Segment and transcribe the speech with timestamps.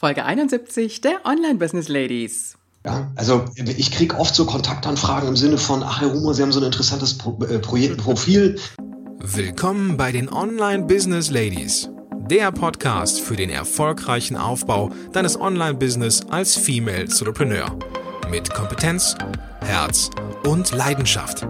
[0.00, 2.56] Folge 71 der Online Business Ladies.
[2.84, 6.52] Ja, also ich kriege oft so Kontaktanfragen im Sinne von, ach Herr Humor, Sie haben
[6.52, 8.60] so ein interessantes Pro äh, Projektprofil.
[9.18, 11.90] Willkommen bei den Online Business Ladies,
[12.30, 17.76] der Podcast für den erfolgreichen Aufbau deines Online-Business als Female Entrepreneur.
[18.30, 19.16] Mit Kompetenz,
[19.62, 20.10] Herz
[20.44, 21.44] und Leidenschaft.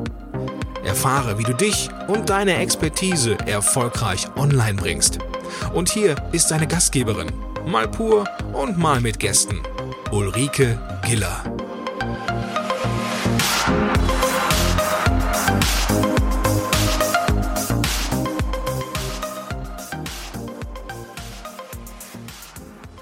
[0.86, 5.18] Erfahre, wie du dich und deine Expertise erfolgreich online bringst.
[5.74, 7.30] Und hier ist deine Gastgeberin,
[7.66, 9.60] mal pur und mal mit Gästen.
[10.10, 11.42] Ulrike Giller.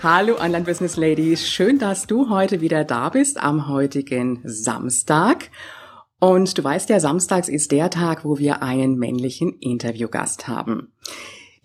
[0.02, 5.50] Hallo Online Business Ladies, schön, dass du heute wieder da bist am heutigen Samstag.
[6.18, 10.92] Und du weißt ja, samstags ist der Tag, wo wir einen männlichen Interviewgast haben.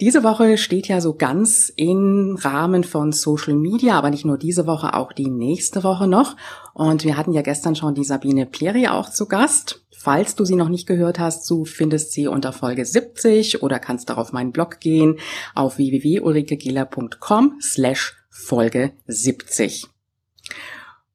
[0.01, 4.65] Diese Woche steht ja so ganz im Rahmen von Social Media, aber nicht nur diese
[4.65, 6.35] Woche, auch die nächste Woche noch.
[6.73, 9.85] Und wir hatten ja gestern schon die Sabine Pleri auch zu Gast.
[9.95, 14.09] Falls du sie noch nicht gehört hast, du findest sie unter Folge 70 oder kannst
[14.09, 15.19] darauf meinen Blog gehen
[15.53, 19.85] auf www.ulrikegela.com slash Folge 70.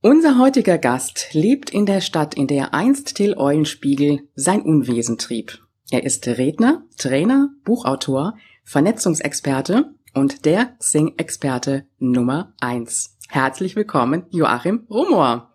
[0.00, 5.59] Unser heutiger Gast lebt in der Stadt, in der einst Till Eulenspiegel sein Unwesen trieb.
[5.91, 8.34] Er ist Redner, Trainer, Buchautor,
[8.69, 13.17] Vernetzungsexperte und der Sing-Experte Nummer eins.
[13.28, 15.53] Herzlich willkommen, Joachim Rumor.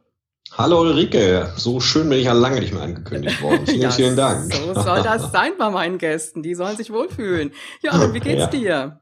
[0.54, 3.64] Hallo Ulrike, so schön bin ich ja lange nicht mehr angekündigt worden.
[3.66, 4.54] Vielen, ja, vielen Dank.
[4.54, 7.52] So soll das sein bei meinen Gästen, die sollen sich wohlfühlen.
[7.84, 8.48] Joachim, wie geht's ja.
[8.48, 9.02] dir?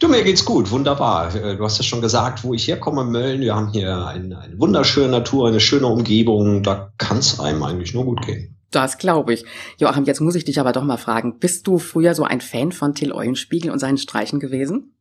[0.00, 1.32] Du, mir geht's gut, wunderbar.
[1.32, 3.40] Äh, du hast ja schon gesagt, wo ich herkomme, Mölln.
[3.40, 6.64] Wir haben hier eine, eine wunderschöne Natur, eine schöne Umgebung.
[6.64, 8.56] Da kann's einem eigentlich nur gut gehen.
[8.72, 9.44] Das glaube ich.
[9.78, 12.72] Joachim, jetzt muss ich dich aber doch mal fragen, bist du früher so ein Fan
[12.72, 14.96] von Till Eulenspiegel und seinen Streichen gewesen?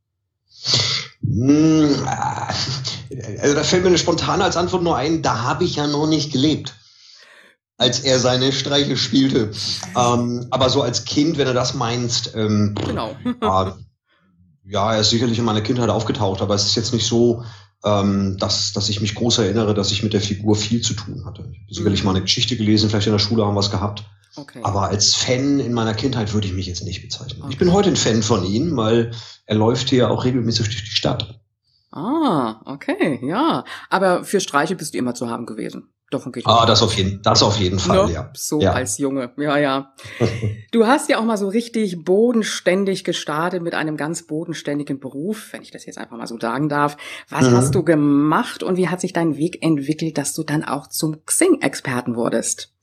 [1.24, 1.96] Hm,
[3.40, 6.08] also da fällt mir eine spontane als Antwort nur ein, da habe ich ja noch
[6.08, 6.74] nicht gelebt,
[7.78, 9.52] als er seine Streiche spielte.
[9.96, 13.16] Ähm, aber so als Kind, wenn du das meinst, ähm, genau.
[13.24, 13.72] äh,
[14.66, 17.44] ja, er ist sicherlich in meiner Kindheit aufgetaucht, aber es ist jetzt nicht so,
[17.84, 21.26] ähm, dass, dass ich mich groß erinnere, dass ich mit der Figur viel zu tun
[21.26, 21.42] hatte.
[21.52, 22.06] Ich habe sicherlich mhm.
[22.06, 24.04] mal eine Geschichte gelesen, vielleicht in der Schule haben wir es gehabt.
[24.36, 24.60] Okay.
[24.64, 27.42] Aber als Fan in meiner Kindheit würde ich mich jetzt nicht bezeichnen.
[27.42, 27.52] Okay.
[27.52, 29.12] Ich bin heute ein Fan von ihm, weil
[29.46, 31.42] er läuft hier auch regelmäßig durch die Stadt.
[31.92, 33.66] Ah, okay, ja.
[33.90, 35.90] Aber für Streiche bist du immer zu haben gewesen.
[36.12, 38.12] Davon geht ah, das auf jeden, das auf jeden Fall, ne?
[38.12, 38.30] ja.
[38.34, 38.74] So ja.
[38.74, 39.94] als Junge, ja, ja.
[40.74, 45.62] du hast ja auch mal so richtig bodenständig gestartet mit einem ganz bodenständigen Beruf, wenn
[45.62, 46.98] ich das jetzt einfach mal so sagen darf.
[47.30, 47.56] Was mhm.
[47.56, 51.26] hast du gemacht und wie hat sich dein Weg entwickelt, dass du dann auch zum
[51.26, 52.74] Xing-Experten wurdest?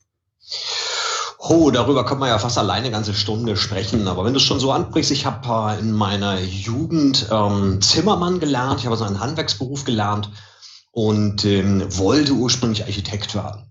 [1.37, 4.07] Oh, darüber kann man ja fast alleine eine ganze Stunde sprechen.
[4.07, 8.39] Aber wenn du es schon so ansprichst, ich habe äh, in meiner Jugend ähm, Zimmermann
[8.39, 10.31] gelernt, ich habe so einen Handwerksberuf gelernt
[10.91, 13.69] und ähm, wollte ursprünglich Architekt werden.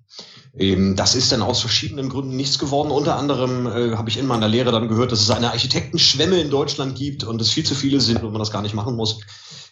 [0.57, 2.91] Ähm, das ist dann aus verschiedenen Gründen nichts geworden.
[2.91, 6.51] Unter anderem äh, habe ich in meiner Lehre dann gehört, dass es eine Architektenschwemme in
[6.51, 9.21] Deutschland gibt und es viel zu viele sind und man das gar nicht machen muss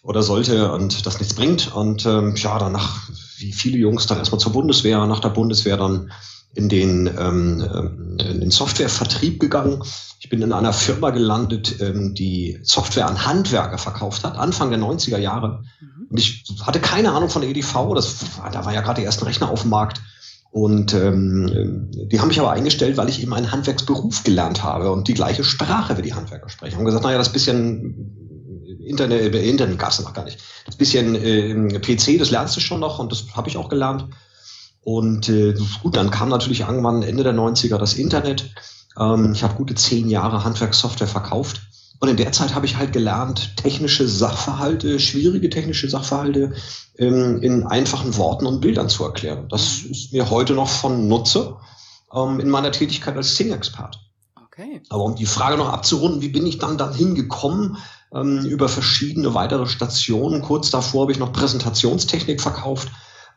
[0.03, 1.75] oder sollte und das nichts bringt.
[1.75, 3.09] Und ähm, ja, danach,
[3.39, 6.13] wie viele Jungs, dann erstmal zur Bundeswehr, nach der Bundeswehr dann
[6.55, 7.61] in den, ähm,
[8.19, 9.83] äh, in den Softwarevertrieb gegangen.
[10.21, 14.79] Ich bin in einer Firma gelandet, ähm, die Software an Handwerker verkauft hat, Anfang der
[14.79, 15.65] 90er Jahre.
[15.81, 16.07] Mhm.
[16.11, 18.17] Und ich hatte keine Ahnung von der EDV, das,
[18.53, 20.01] da war ja gerade die ersten Rechner auf dem Markt.
[20.51, 25.07] Und ähm, die haben mich aber eingestellt, weil ich eben einen Handwerksberuf gelernt habe und
[25.07, 26.79] die gleiche Sprache wie die Handwerker sprechen.
[26.79, 28.27] Haben gesagt, naja, das bisschen
[28.87, 30.39] Internet, äh, Internet gab es noch gar nicht.
[30.65, 34.07] Das bisschen äh, PC, das lernst du schon noch und das habe ich auch gelernt.
[34.87, 35.53] Und äh,
[35.83, 38.55] gut, dann kam natürlich irgendwann Ende der 90er das Internet.
[38.97, 41.61] Ähm, ich habe gute zehn Jahre Handwerkssoftware verkauft.
[41.99, 46.55] Und in der Zeit habe ich halt gelernt, technische Sachverhalte, schwierige technische Sachverhalte
[46.99, 49.49] ähm, in einfachen Worten und Bildern zu erklären.
[49.49, 51.57] Das ist mir heute noch von Nutze
[52.15, 53.99] ähm, in meiner Tätigkeit als Sing-Expert.
[54.41, 54.83] Okay.
[54.89, 57.79] Aber um die Frage noch abzurunden, wie bin ich dann dahin gekommen?
[58.15, 60.43] Ähm, über verschiedene weitere Stationen.
[60.43, 62.89] Kurz davor habe ich noch Präsentationstechnik verkauft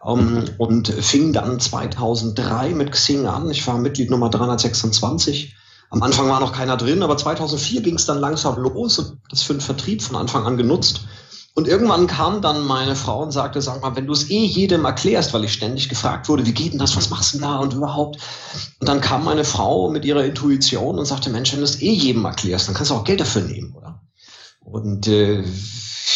[0.05, 3.49] ähm, und fing dann 2003 mit Xing an.
[3.51, 5.55] Ich war Mitglied Nummer 326.
[5.91, 9.41] Am Anfang war noch keiner drin, aber 2004 ging es dann langsam los und das
[9.41, 11.01] für den Vertrieb von Anfang an genutzt.
[11.55, 14.85] Und irgendwann kam dann meine Frau und sagte, sag mal, wenn du es eh jedem
[14.85, 17.57] erklärst, weil ich ständig gefragt wurde, wie geht denn das, was machst du denn da
[17.57, 18.17] und überhaupt?
[18.79, 21.91] Und dann kam meine Frau mit ihrer Intuition und sagte, Mensch, wenn du es eh
[21.91, 24.01] jedem erklärst, dann kannst du auch Geld dafür nehmen, oder?
[24.63, 25.43] Und äh,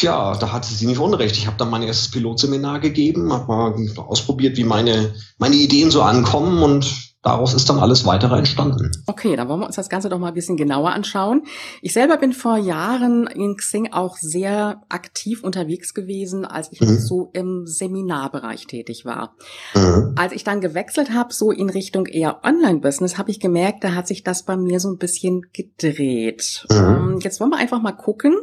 [0.02, 1.38] ja, da hatte sie nicht unrecht.
[1.38, 6.02] Ich habe dann mein erstes Pilotseminar gegeben, habe mal ausprobiert, wie meine, meine Ideen so
[6.02, 8.92] ankommen und daraus ist dann alles weitere entstanden.
[9.08, 11.44] Okay, dann wollen wir uns das Ganze doch mal ein bisschen genauer anschauen.
[11.82, 16.98] Ich selber bin vor Jahren in Xing auch sehr aktiv unterwegs gewesen, als ich mhm.
[17.00, 19.36] so im Seminarbereich tätig war.
[19.74, 20.14] Mhm.
[20.18, 24.08] Als ich dann gewechselt habe, so in Richtung eher Online-Business, habe ich gemerkt, da hat
[24.08, 26.66] sich das bei mir so ein bisschen gedreht.
[26.70, 26.78] Mhm.
[26.78, 28.36] Ähm, jetzt wollen wir einfach mal gucken.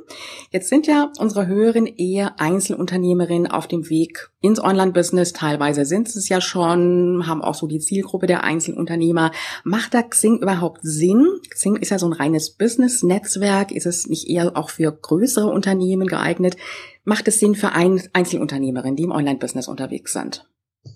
[0.50, 5.34] Jetzt sind ja unsere Hörerinnen eher Einzelunternehmerinnen auf dem Weg ins Online-Business.
[5.34, 9.32] Teilweise sind es ja schon, haben auch so die Zielgruppe der Einzel Einzelunternehmer.
[9.64, 11.26] Macht da Xing überhaupt Sinn?
[11.50, 13.72] Xing ist ja so ein reines Business-Netzwerk.
[13.72, 16.56] Ist es nicht eher auch für größere Unternehmen geeignet?
[17.05, 20.46] Macht es Sinn für Einzelunternehmerinnen, die im Online-Business unterwegs sind?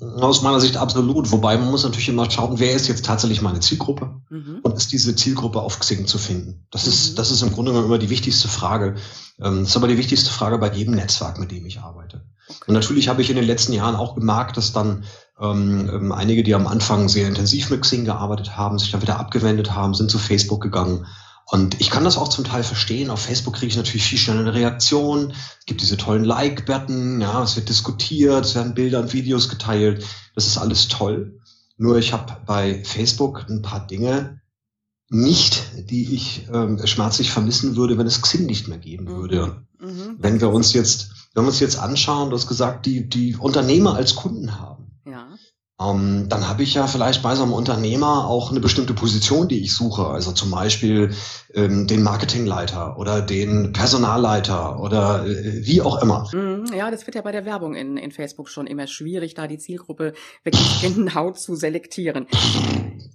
[0.00, 1.31] Aus meiner Sicht absolut.
[1.31, 4.61] Wobei man muss natürlich immer schauen, wer ist jetzt tatsächlich meine Zielgruppe mhm.
[4.62, 6.67] und ist diese Zielgruppe auf Xing zu finden.
[6.70, 7.17] Das ist, mhm.
[7.17, 8.94] das ist im Grunde genommen immer die wichtigste Frage.
[9.38, 12.25] Ähm, das ist aber die wichtigste Frage bei jedem Netzwerk, mit dem ich arbeite.
[12.49, 12.65] Okay.
[12.67, 15.05] Und natürlich habe ich in den letzten Jahren auch gemerkt, dass dann
[15.40, 19.19] ähm, ähm, einige, die am Anfang sehr intensiv mit Xing gearbeitet haben, sich dann wieder
[19.19, 21.06] abgewendet haben, sind zu Facebook gegangen.
[21.46, 23.10] Und ich kann das auch zum Teil verstehen.
[23.10, 25.32] Auf Facebook kriege ich natürlich viel schneller eine Reaktion.
[25.58, 30.04] Es gibt diese tollen Like-Button, ja, es wird diskutiert, es werden Bilder und Videos geteilt.
[30.34, 31.38] Das ist alles toll.
[31.76, 34.40] Nur ich habe bei Facebook ein paar Dinge
[35.10, 39.64] nicht, die ich ähm, schmerzlich vermissen würde, wenn es Xing nicht mehr geben würde.
[39.78, 39.86] Mhm.
[39.86, 40.16] Mhm.
[40.19, 43.96] Wenn wir uns jetzt, wenn wir uns jetzt anschauen, du hast gesagt, die, die Unternehmer
[43.96, 44.83] als Kunden haben
[45.90, 49.62] ähm, dann habe ich ja vielleicht bei so einem Unternehmer auch eine bestimmte Position, die
[49.62, 50.06] ich suche.
[50.06, 51.12] Also zum Beispiel
[51.54, 56.28] ähm, den Marketingleiter oder den Personalleiter oder äh, wie auch immer.
[56.32, 59.46] Mhm, ja, das wird ja bei der Werbung in, in Facebook schon immer schwierig, da
[59.46, 62.26] die Zielgruppe wirklich genau zu selektieren.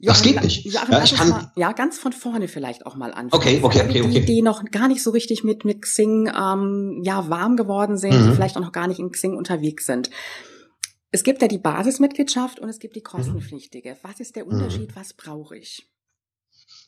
[0.01, 0.65] das geht nicht.
[0.65, 3.33] Ja, ja, ich kann, mal, ja, ganz von vorne vielleicht auch mal anfangen.
[3.33, 4.19] Okay, okay, okay, okay.
[4.19, 8.13] Die, die noch gar nicht so richtig mit, mit Xing ähm, ja, warm geworden sind,
[8.13, 8.29] mhm.
[8.29, 10.09] die vielleicht auch noch gar nicht in Xing unterwegs sind.
[11.11, 13.03] Es gibt ja die Basismitgliedschaft und es gibt die mhm.
[13.03, 13.97] kostenpflichtige.
[14.03, 14.51] Was ist der mhm.
[14.51, 14.95] Unterschied?
[14.95, 15.89] Was brauche ich?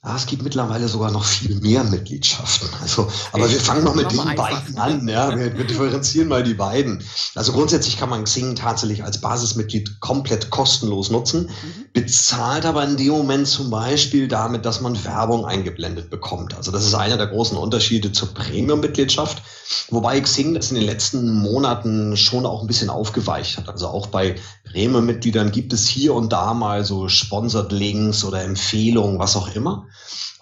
[0.04, 2.68] Ah, es gibt mittlerweile sogar noch viel mehr Mitgliedschaften.
[2.82, 5.08] Also, aber wir fangen noch mit den beiden an.
[5.08, 7.04] Ja, wir, wir, differenzieren mal die beiden.
[7.36, 11.86] Also grundsätzlich kann man Xing tatsächlich als Basismitglied komplett kostenlos nutzen, mhm.
[11.94, 16.56] bezahlt aber in dem Moment zum Beispiel damit, dass man Werbung eingeblendet bekommt.
[16.56, 19.44] Also das ist einer der großen Unterschiede zur Premium-Mitgliedschaft,
[19.92, 23.70] wobei Xing das in den letzten Monaten schon auch ein bisschen aufgeweicht hat.
[23.70, 24.34] Also auch bei
[24.64, 29.86] Premium-Mitgliedern gibt es hier und da mal so Sponsored Links oder Empfehlungen, was auch immer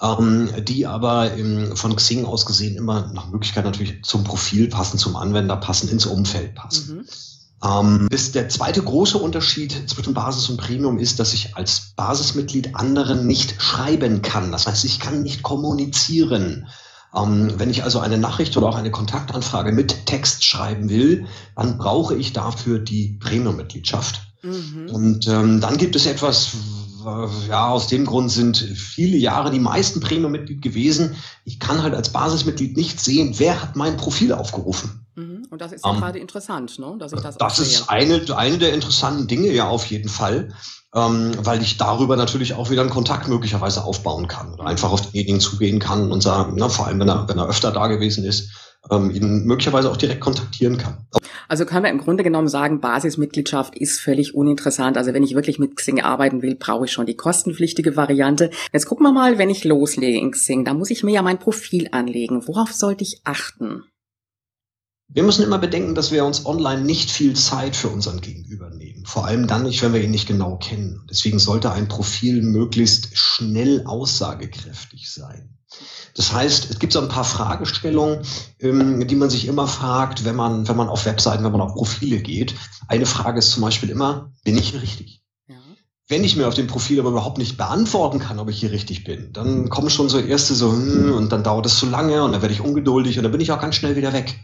[0.01, 4.97] ähm, die aber im, von Xing aus gesehen immer nach Möglichkeit natürlich zum Profil passen,
[4.97, 6.97] zum Anwender passen, ins Umfeld passen.
[6.97, 7.05] Mhm.
[7.63, 12.75] Ähm, das, der zweite große Unterschied zwischen Basis und Premium ist, dass ich als Basismitglied
[12.75, 14.51] anderen nicht schreiben kann.
[14.51, 16.67] Das heißt, ich kann nicht kommunizieren.
[17.15, 21.25] Ähm, wenn ich also eine Nachricht oder auch eine Kontaktanfrage mit Text schreiben will,
[21.55, 24.21] dann brauche ich dafür die Premium-Mitgliedschaft.
[24.41, 24.89] Mhm.
[24.91, 26.51] Und ähm, dann gibt es etwas,
[27.47, 31.15] ja, aus dem Grund sind viele Jahre die meisten Premium-Mitglied gewesen.
[31.45, 35.05] Ich kann halt als Basismitglied nicht sehen, wer hat mein Profil aufgerufen.
[35.15, 35.47] Mhm.
[35.49, 36.95] Und das ist ja um, ähm, gerade interessant, ne?
[36.97, 40.53] dass ich das Das ist eine, eine der interessanten Dinge, ja, auf jeden Fall.
[40.95, 45.01] Ähm, weil ich darüber natürlich auch wieder einen Kontakt möglicherweise aufbauen kann oder einfach auf
[45.01, 48.23] denjenigen zugehen kann und sagen, na, vor allem wenn er, wenn er öfter da gewesen
[48.23, 48.49] ist,
[48.89, 51.05] ähm, ihn möglicherweise auch direkt kontaktieren kann.
[51.47, 54.97] Also können wir im Grunde genommen sagen, Basismitgliedschaft ist völlig uninteressant.
[54.97, 58.51] Also wenn ich wirklich mit Xing arbeiten will, brauche ich schon die kostenpflichtige Variante.
[58.71, 61.39] Jetzt gucken wir mal, wenn ich loslege in Xing, da muss ich mir ja mein
[61.39, 62.47] Profil anlegen.
[62.47, 63.83] Worauf sollte ich achten?
[65.11, 69.07] Wir müssen immer bedenken, dass wir uns online nicht viel Zeit für unseren Gegenüber nehmen.
[69.07, 71.01] Vor allem dann nicht, wenn wir ihn nicht genau kennen.
[71.09, 75.57] Deswegen sollte ein Profil möglichst schnell aussagekräftig sein.
[76.15, 78.19] Das heißt, es gibt so ein paar Fragestellungen,
[78.59, 81.73] ähm, die man sich immer fragt, wenn man, wenn man auf Webseiten, wenn man auf
[81.73, 82.53] Profile geht.
[82.87, 85.23] Eine Frage ist zum Beispiel immer, bin ich hier richtig?
[85.47, 85.55] Ja.
[86.07, 89.05] Wenn ich mir auf dem Profil aber überhaupt nicht beantworten kann, ob ich hier richtig
[89.05, 92.31] bin, dann kommen schon so erste so, hm, und dann dauert es zu lange und
[92.31, 94.39] dann werde ich ungeduldig und dann bin ich auch ganz schnell wieder weg.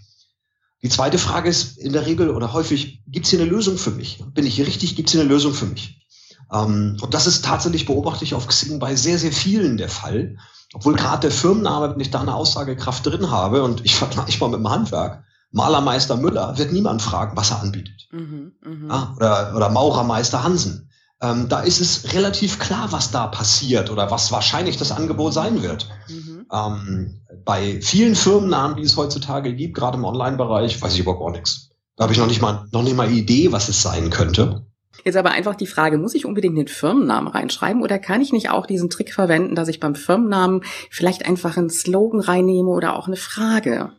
[0.85, 3.89] Die zweite Frage ist in der Regel oder häufig, gibt es hier eine Lösung für
[3.89, 4.23] mich?
[4.35, 4.95] Bin ich hier richtig?
[4.95, 6.05] Gibt es hier eine Lösung für mich?
[6.53, 10.37] Ähm, und das ist tatsächlich, beobachte ich auf Xing bei sehr, sehr vielen der Fall.
[10.75, 14.51] Obwohl gerade der Firmenname, wenn ich da eine Aussagekraft drin habe und ich vergleiche mal
[14.51, 18.07] mit dem Handwerk, Malermeister Müller wird niemand fragen, was er anbietet.
[18.11, 18.93] Mhm, mh.
[18.93, 20.91] ja, oder, oder Maurermeister Hansen.
[21.19, 25.63] Ähm, da ist es relativ klar, was da passiert oder was wahrscheinlich das Angebot sein
[25.63, 25.89] wird.
[26.09, 26.45] Mhm.
[26.51, 31.31] Ähm, bei vielen Firmennamen, die es heutzutage gibt, gerade im Online-Bereich, weiß ich überhaupt auch
[31.31, 31.69] nichts.
[31.95, 34.65] Da habe ich noch nicht mal noch nicht mal Idee, was es sein könnte.
[35.03, 38.49] Jetzt aber einfach die Frage, muss ich unbedingt den Firmennamen reinschreiben oder kann ich nicht
[38.49, 43.07] auch diesen Trick verwenden, dass ich beim Firmennamen vielleicht einfach einen Slogan reinnehme oder auch
[43.07, 43.91] eine Frage?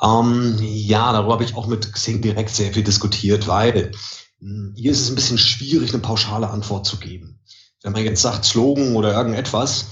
[0.00, 3.90] Ähm, ja, darüber habe ich auch mit Xing direkt sehr viel diskutiert, weil
[4.40, 7.40] hm, hier ist es ein bisschen schwierig, eine pauschale Antwort zu geben.
[7.82, 9.86] wenn man jetzt sagt Slogan oder irgendetwas,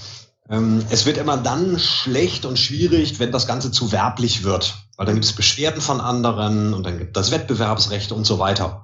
[0.89, 4.75] es wird immer dann schlecht und schwierig, wenn das Ganze zu werblich wird.
[4.97, 8.83] Weil dann gibt es Beschwerden von anderen und dann gibt es Wettbewerbsrecht und so weiter.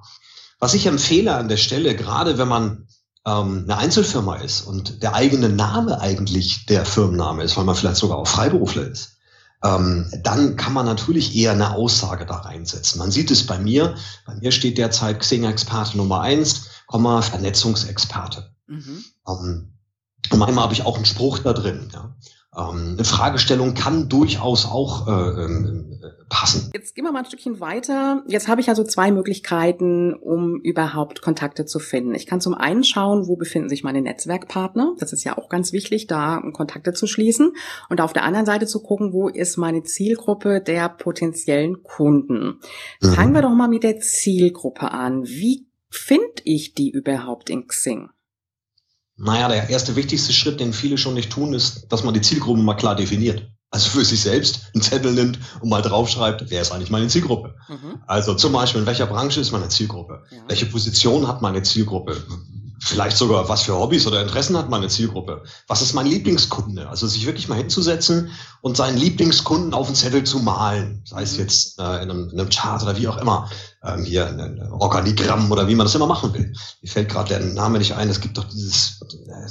[0.58, 2.88] Was ich empfehle an der Stelle, gerade wenn man
[3.26, 7.96] ähm, eine Einzelfirma ist und der eigene Name eigentlich der Firmenname ist, weil man vielleicht
[7.96, 9.18] sogar auch Freiberufler ist,
[9.62, 12.98] ähm, dann kann man natürlich eher eine Aussage da reinsetzen.
[12.98, 13.94] Man sieht es bei mir.
[14.24, 18.54] Bei mir steht derzeit Xing-Experte Nummer eins, Vernetzungsexperte.
[18.66, 19.04] Mhm.
[19.28, 19.77] Ähm,
[20.30, 21.88] und manchmal habe ich auch einen Spruch da drin.
[21.92, 22.14] Ja.
[22.58, 25.84] Ähm, eine Fragestellung kann durchaus auch äh, äh,
[26.28, 26.70] passen.
[26.74, 28.24] Jetzt gehen wir mal ein Stückchen weiter.
[28.26, 32.14] Jetzt habe ich also zwei Möglichkeiten, um überhaupt Kontakte zu finden.
[32.14, 34.94] Ich kann zum einen schauen, wo befinden sich meine Netzwerkpartner.
[34.98, 37.52] Das ist ja auch ganz wichtig, da Kontakte zu schließen.
[37.90, 42.60] Und auf der anderen Seite zu gucken, wo ist meine Zielgruppe der potenziellen Kunden.
[43.00, 43.12] Mhm.
[43.12, 45.24] Fangen wir doch mal mit der Zielgruppe an.
[45.24, 48.10] Wie finde ich die überhaupt in Xing?
[49.18, 52.62] Naja, der erste wichtigste Schritt, den viele schon nicht tun, ist, dass man die Zielgruppe
[52.62, 53.48] mal klar definiert.
[53.70, 57.54] Also für sich selbst einen Zettel nimmt und mal draufschreibt, wer ist eigentlich meine Zielgruppe?
[57.68, 58.00] Mhm.
[58.06, 60.22] Also zum Beispiel, in welcher Branche ist meine Zielgruppe?
[60.30, 60.38] Ja.
[60.46, 62.16] Welche Position hat meine Zielgruppe?
[62.80, 65.42] vielleicht sogar, was für Hobbys oder Interessen hat meine Zielgruppe?
[65.66, 66.88] Was ist mein Lieblingskunde?
[66.88, 71.34] Also sich wirklich mal hinzusetzen und seinen Lieblingskunden auf den Zettel zu malen, sei es
[71.34, 71.40] mhm.
[71.40, 73.50] jetzt äh, in, einem, in einem Chart oder wie auch immer,
[73.84, 76.52] ähm, hier ein Organigramm oder wie man das immer machen will.
[76.82, 78.08] Mir fällt gerade der Name nicht ein.
[78.08, 79.48] Es gibt doch dieses äh,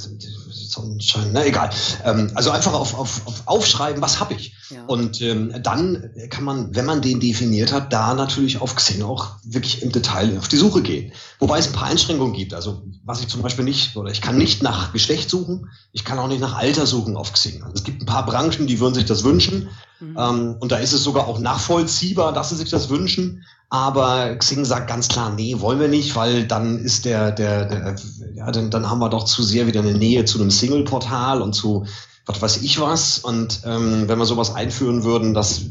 [0.68, 1.70] Sonnenschein, na egal.
[2.04, 4.54] Ähm, also einfach auf, auf, auf aufschreiben, was habe ich?
[4.68, 4.84] Ja.
[4.84, 9.36] Und ähm, dann kann man, wenn man den definiert hat, da natürlich auf Xing auch
[9.44, 11.12] wirklich im Detail auf die Suche gehen.
[11.38, 12.52] Wobei es ein paar Einschränkungen gibt.
[12.52, 16.18] Also was ich zum Beispiel nicht, oder ich kann nicht nach Geschlecht suchen, ich kann
[16.18, 17.62] auch nicht nach Alter suchen auf Xing.
[17.62, 19.70] Also es gibt ein paar Branchen, die würden sich das wünschen.
[20.00, 20.16] Mhm.
[20.18, 23.44] Ähm, und da ist es sogar auch nachvollziehbar, dass sie sich das wünschen.
[23.70, 27.96] Aber Xing sagt ganz klar, nee, wollen wir nicht, weil dann ist der, der, der
[28.34, 31.52] ja, dann, dann haben wir doch zu sehr wieder eine Nähe zu einem Single-Portal und
[31.52, 31.84] zu
[32.24, 33.18] was weiß ich was.
[33.18, 35.62] Und ähm, wenn wir sowas einführen würden, das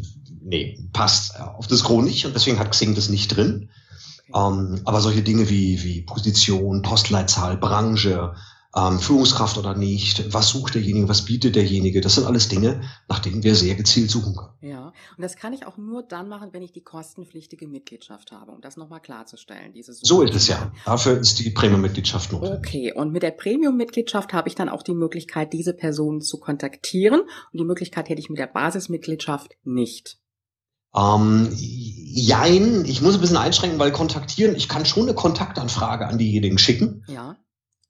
[0.41, 3.69] nee, passt auf das Gros nicht und deswegen hat Xing das nicht drin.
[4.33, 8.33] Ähm, aber solche Dinge wie, wie Position, Postleitzahl, Branche,
[8.77, 13.19] ähm, Führungskraft oder nicht, was sucht derjenige, was bietet derjenige, das sind alles Dinge, nach
[13.19, 14.53] denen wir sehr gezielt suchen können.
[14.61, 18.51] Ja, und das kann ich auch nur dann machen, wenn ich die kostenpflichtige Mitgliedschaft habe,
[18.51, 19.73] um das nochmal klarzustellen.
[19.73, 20.71] Diese so ist es ja.
[20.85, 22.59] Dafür ist die Premium-Mitgliedschaft notwendig.
[22.59, 27.21] Okay, und mit der Premium-Mitgliedschaft habe ich dann auch die Möglichkeit, diese Personen zu kontaktieren
[27.21, 30.19] und die Möglichkeit hätte ich mit der Basismitgliedschaft nicht.
[30.95, 36.17] Ähm, jein, ich muss ein bisschen einschränken, weil kontaktieren, ich kann schon eine Kontaktanfrage an
[36.17, 37.03] diejenigen schicken.
[37.07, 37.37] Ja.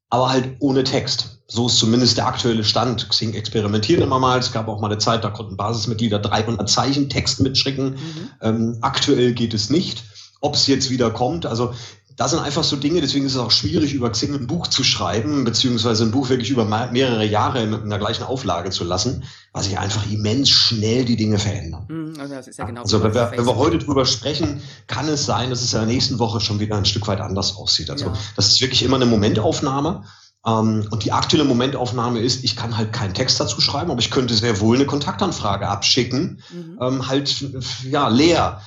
[0.09, 1.41] Aber halt ohne Text.
[1.47, 3.07] So ist zumindest der aktuelle Stand.
[3.09, 4.39] Xing experimentiert immer mal.
[4.39, 7.91] Es gab auch mal eine Zeit, da konnten Basismitglieder 300 Zeichen Text mitschicken.
[7.91, 8.29] Mhm.
[8.41, 10.03] Ähm, aktuell geht es nicht.
[10.39, 11.73] Ob es jetzt wieder kommt, also
[12.17, 14.83] das sind einfach so Dinge, deswegen ist es auch schwierig, über Xing ein Buch zu
[14.83, 19.63] schreiben, beziehungsweise ein Buch wirklich über mehrere Jahre in, der gleichen Auflage zu lassen, weil
[19.63, 21.85] sich einfach immens schnell die Dinge verändern.
[21.87, 25.07] Hm, also, das ist ja genau also wenn, wir, wenn wir heute drüber sprechen, kann
[25.07, 27.91] es sein, dass es in der nächsten Woche schon wieder ein Stück weit anders aussieht.
[27.91, 28.13] Also ja.
[28.35, 30.03] das ist wirklich immer eine Momentaufnahme.
[30.43, 34.09] Ähm, und die aktuelle Momentaufnahme ist, ich kann halt keinen Text dazu schreiben, aber ich
[34.09, 36.79] könnte sehr wohl eine Kontaktanfrage abschicken, mhm.
[36.81, 37.45] ähm, halt
[37.83, 38.61] ja leer.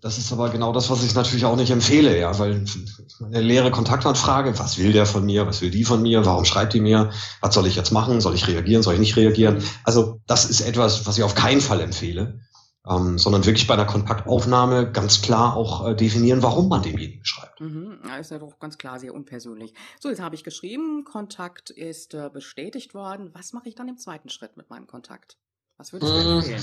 [0.00, 2.64] Das ist aber genau das, was ich natürlich auch nicht empfehle, ja, weil
[3.24, 6.74] eine leere Kontaktanfrage, was will der von mir, was will die von mir, warum schreibt
[6.74, 7.10] die mir,
[7.40, 9.62] was soll ich jetzt machen, soll ich reagieren, soll ich nicht reagieren?
[9.84, 12.40] Also das ist etwas, was ich auf keinen Fall empfehle,
[12.88, 17.60] ähm, sondern wirklich bei einer Kontaktaufnahme ganz klar auch äh, definieren, warum man demjenigen schreibt.
[17.60, 19.74] Mhm, ist ja doch ganz klar sehr unpersönlich.
[20.00, 23.30] So, jetzt habe ich geschrieben, Kontakt ist äh, bestätigt worden.
[23.34, 25.38] Was mache ich dann im zweiten Schritt mit meinem Kontakt?
[25.78, 26.36] Was würdest du mmh.
[26.36, 26.62] empfehlen?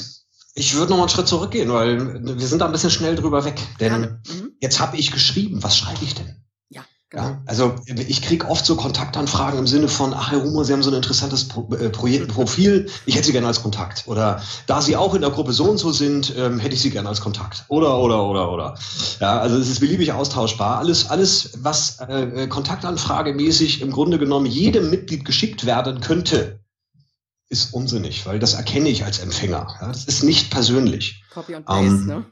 [0.55, 3.43] Ich würde noch mal einen Schritt zurückgehen, weil wir sind da ein bisschen schnell drüber
[3.43, 3.59] weg.
[3.79, 4.51] Denn mhm.
[4.59, 6.43] jetzt habe ich geschrieben, was schreibe ich denn?
[6.69, 7.23] Ja, genau.
[7.23, 10.83] Ja, also ich kriege oft so Kontaktanfragen im Sinne von, ach Herr Humor, Sie haben
[10.83, 14.03] so ein interessantes Pro äh, Projekt, Profil, ich hätte Sie gerne als Kontakt.
[14.05, 16.91] Oder da Sie auch in der Gruppe so und so sind, ähm, hätte ich Sie
[16.91, 17.65] gerne als Kontakt.
[17.69, 18.75] Oder, oder, oder, oder.
[19.19, 20.77] Ja, also es ist beliebig austauschbar.
[20.77, 26.62] Alles, alles, was äh, Kontaktanfragemäßig im Grunde genommen jedem Mitglied geschickt werden könnte,
[27.53, 29.67] ist unsinnig, weil das erkenne ich als Empfänger.
[29.79, 31.23] Ja, das ist nicht persönlich.
[31.33, 32.25] Copy and Paste, ähm, ne?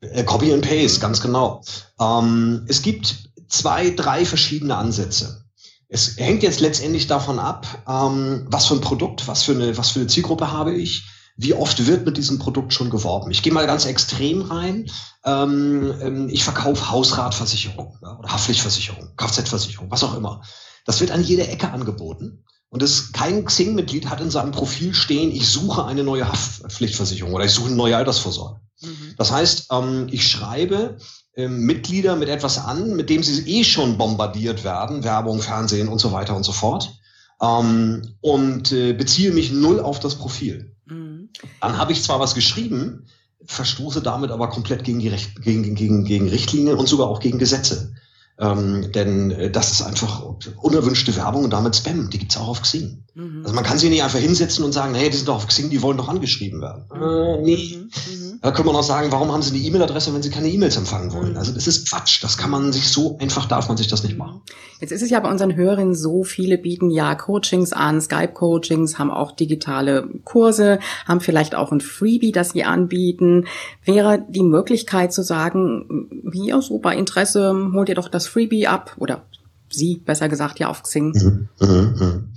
[0.00, 1.00] Äh, Copy and Paste, mhm.
[1.00, 1.62] ganz genau.
[2.00, 5.44] Ähm, es gibt zwei, drei verschiedene Ansätze.
[5.88, 9.92] Es hängt jetzt letztendlich davon ab, ähm, was für ein Produkt, was für eine, was
[9.92, 11.04] für eine Zielgruppe habe ich,
[11.36, 13.30] wie oft wird mit diesem Produkt schon geworben.
[13.30, 14.90] Ich gehe mal ganz extrem rein.
[15.24, 20.42] Ähm, ähm ich verkaufe Hausratversicherung ja, oder Haftpflichtversicherung, Kfz-Versicherung, was auch immer.
[20.84, 22.44] Das wird an jeder Ecke angeboten.
[22.76, 27.46] Und das, kein Xing-Mitglied hat in seinem Profil stehen, ich suche eine neue Haftpflichtversicherung oder
[27.46, 28.60] ich suche eine neue Altersvorsorge.
[28.82, 29.14] Mhm.
[29.16, 30.98] Das heißt, ähm, ich schreibe
[31.34, 36.00] ähm, Mitglieder mit etwas an, mit dem sie eh schon bombardiert werden, Werbung, Fernsehen und
[36.00, 36.92] so weiter und so fort.
[37.40, 40.76] ähm, und äh, beziehe mich null auf das Profil.
[40.84, 41.30] Mhm.
[41.62, 43.06] Dann habe ich zwar was geschrieben,
[43.46, 47.38] verstoße damit aber komplett gegen die Recht, gegen, gegen, gegen Richtlinien und sogar auch gegen
[47.38, 47.94] Gesetze.
[48.38, 50.22] Ähm, denn äh, das ist einfach
[50.60, 52.10] unerwünschte Werbung und damit Spam.
[52.10, 53.02] Die gibt's auch auf Xing.
[53.14, 53.40] Mhm.
[53.42, 55.70] Also man kann sich nicht einfach hinsetzen und sagen, hey, die sind doch auf Xing,
[55.70, 56.84] die wollen doch angeschrieben werden.
[56.94, 57.02] Mhm.
[57.02, 57.78] Äh, nee.
[57.78, 58.25] Mhm.
[58.46, 61.12] Da kann man auch sagen, warum haben sie eine E-Mail-Adresse, wenn sie keine E-Mails empfangen
[61.12, 61.32] wollen?
[61.32, 61.36] Mhm.
[61.36, 62.22] Also das ist Quatsch.
[62.22, 64.40] Das kann man sich so einfach, darf man sich das nicht machen.
[64.80, 69.10] Jetzt ist es ja bei unseren Hörern so, viele bieten ja Coachings an, Skype-Coachings, haben
[69.10, 73.46] auch digitale Kurse, haben vielleicht auch ein Freebie, das sie anbieten.
[73.84, 78.94] Wäre die Möglichkeit zu sagen, hier so bei Interesse, holt ihr doch das Freebie ab
[78.98, 79.24] oder
[79.68, 81.08] Sie, besser gesagt, ja auf Xing.
[81.10, 82.28] Mhm, mhm, mhm.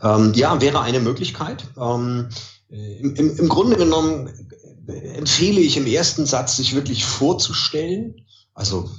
[0.00, 1.64] Ähm, ja, wäre eine Möglichkeit.
[1.76, 2.28] Ähm,
[2.68, 4.30] im, Im Grunde genommen
[4.88, 8.26] empfehle ich im ersten Satz, sich wirklich vorzustellen.
[8.54, 8.90] Also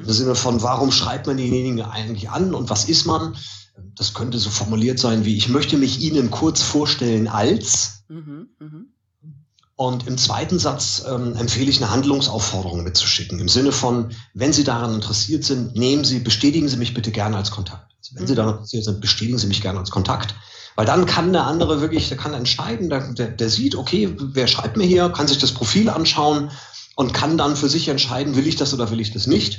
[0.00, 3.36] im Sinne von, warum schreibt man denjenigen eigentlich an und was ist man?
[3.96, 8.04] Das könnte so formuliert sein wie, ich möchte mich Ihnen kurz vorstellen als.
[8.08, 8.84] Mhm, mh.
[9.76, 13.38] Und im zweiten Satz ähm, empfehle ich eine Handlungsaufforderung mitzuschicken.
[13.38, 17.36] Im Sinne von, wenn Sie daran interessiert sind, nehmen Sie, bestätigen Sie mich bitte gerne
[17.36, 17.94] als Kontakt.
[17.96, 20.34] Also wenn Sie daran interessiert sind, bestätigen Sie mich gerne als Kontakt.
[20.78, 24.76] Weil dann kann der andere wirklich, der kann entscheiden, der, der, sieht, okay, wer schreibt
[24.76, 26.52] mir hier, kann sich das Profil anschauen
[26.94, 29.58] und kann dann für sich entscheiden, will ich das oder will ich das nicht.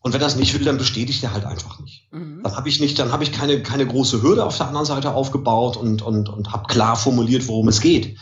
[0.00, 2.06] Und wenn das nicht will, dann bestätigt er halt einfach nicht.
[2.12, 2.44] Mhm.
[2.44, 5.12] Dann habe ich nicht, dann habe ich keine, keine große Hürde auf der anderen Seite
[5.12, 8.16] aufgebaut und, und, und habe klar formuliert, worum es geht.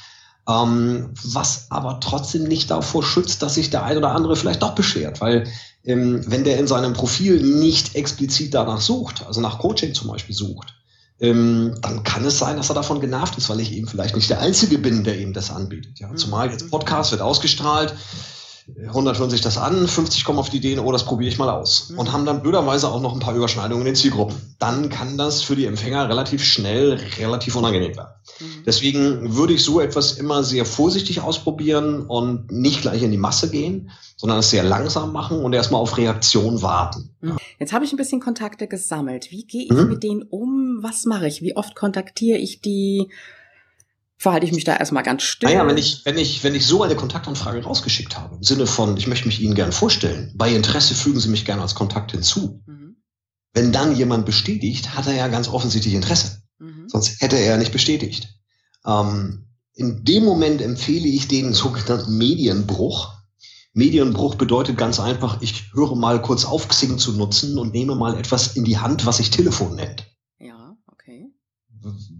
[0.48, 4.74] Ähm, was aber trotzdem nicht davor schützt, dass sich der ein oder andere vielleicht doch
[4.74, 5.46] beschwert, weil
[5.84, 10.34] ähm, wenn der in seinem Profil nicht explizit danach sucht, also nach Coaching zum Beispiel
[10.34, 10.77] sucht,
[11.20, 14.30] ähm, dann kann es sein, dass er davon genervt ist, weil ich eben vielleicht nicht
[14.30, 15.98] der Einzige bin, der ihm das anbietet.
[15.98, 16.14] Ja?
[16.14, 17.94] Zumal jetzt Podcast wird ausgestrahlt,
[18.76, 21.48] 100 hören sich das an, 50 kommen auf die Idee, oh, das probiere ich mal
[21.48, 21.90] aus.
[21.90, 21.98] Mhm.
[21.98, 24.36] Und haben dann blöderweise auch noch ein paar Überschneidungen in den Zielgruppen.
[24.58, 28.12] Dann kann das für die Empfänger relativ schnell, relativ unangenehm werden.
[28.40, 28.64] Mhm.
[28.66, 33.50] Deswegen würde ich so etwas immer sehr vorsichtig ausprobieren und nicht gleich in die Masse
[33.50, 37.10] gehen, sondern es sehr langsam machen und erstmal auf Reaktion warten.
[37.20, 37.38] Mhm.
[37.58, 39.30] Jetzt habe ich ein bisschen Kontakte gesammelt.
[39.30, 39.88] Wie gehe ich mhm.
[39.88, 40.78] mit denen um?
[40.82, 41.42] Was mache ich?
[41.42, 43.08] Wie oft kontaktiere ich die?
[44.18, 45.48] Verhalte ich mich da erstmal ganz still.
[45.48, 48.96] Naja, wenn ich, wenn ich, wenn ich so eine Kontaktanfrage rausgeschickt habe, im Sinne von,
[48.96, 52.62] ich möchte mich Ihnen gern vorstellen, bei Interesse fügen Sie mich gerne als Kontakt hinzu.
[52.66, 52.96] Mhm.
[53.54, 56.42] Wenn dann jemand bestätigt, hat er ja ganz offensichtlich Interesse.
[56.58, 56.88] Mhm.
[56.88, 58.34] Sonst hätte er ja nicht bestätigt.
[58.84, 63.14] Ähm, in dem Moment empfehle ich den sogenannten Medienbruch.
[63.72, 68.18] Medienbruch bedeutet ganz einfach, ich höre mal kurz auf, Xing zu nutzen und nehme mal
[68.18, 70.04] etwas in die Hand, was sich Telefon nennt.
[70.40, 71.26] Ja, okay.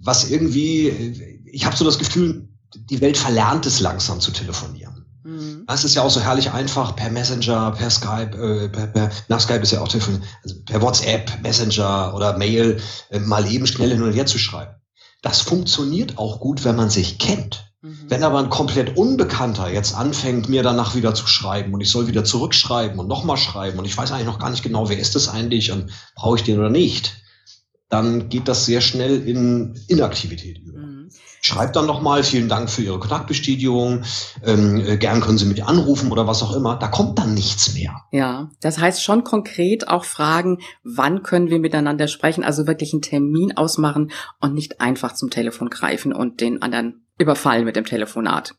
[0.00, 5.06] Was irgendwie ich habe so das Gefühl, die Welt verlernt es langsam zu telefonieren.
[5.24, 5.64] Mhm.
[5.66, 9.40] Das ist ja auch so herrlich einfach per Messenger, per Skype, äh, per, per, nach
[9.40, 12.80] Skype ist ja auch Telefon, also per WhatsApp, Messenger oder Mail
[13.11, 14.74] äh, mal eben schnell hin und her zu schreiben.
[15.22, 17.72] Das funktioniert auch gut, wenn man sich kennt.
[17.82, 17.98] Mhm.
[18.08, 22.06] Wenn aber ein komplett Unbekannter jetzt anfängt, mir danach wieder zu schreiben und ich soll
[22.06, 25.14] wieder zurückschreiben und nochmal schreiben und ich weiß eigentlich noch gar nicht genau, wer ist
[25.14, 27.16] das eigentlich und brauche ich den oder nicht,
[27.88, 30.88] dann geht das sehr schnell in Inaktivität über.
[31.40, 34.03] Schreibt dann nochmal, vielen Dank für Ihre Kontaktbestätigung,
[34.44, 36.77] ähm, äh, gern können Sie mich anrufen oder was auch immer.
[36.77, 38.03] Da kommt dann nichts mehr.
[38.12, 43.03] Ja, das heißt schon konkret auch fragen, wann können wir miteinander sprechen, also wirklich einen
[43.03, 48.55] Termin ausmachen und nicht einfach zum Telefon greifen und den anderen überfallen mit dem Telefonat.